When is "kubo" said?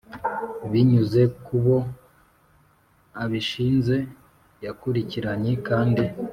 1.45-1.75